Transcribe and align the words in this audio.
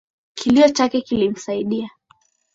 Kilio 0.33 0.69
chake 0.69 1.01
kilimsaidia. 1.01 1.89